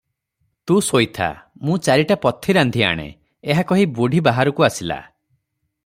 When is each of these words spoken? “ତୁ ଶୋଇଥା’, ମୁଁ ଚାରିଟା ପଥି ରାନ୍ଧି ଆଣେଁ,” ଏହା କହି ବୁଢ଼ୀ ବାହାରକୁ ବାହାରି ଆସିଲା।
“ତୁ 0.69 0.77
ଶୋଇଥା’, 0.85 1.27
ମୁଁ 1.67 1.77
ଚାରିଟା 1.89 2.17
ପଥି 2.23 2.57
ରାନ୍ଧି 2.59 2.83
ଆଣେଁ,” 2.89 3.07
ଏହା 3.55 3.67
କହି 3.73 3.87
ବୁଢ଼ୀ 4.01 4.25
ବାହାରକୁ 4.31 4.67
ବାହାରି 4.67 4.75
ଆସିଲା। 4.79 4.99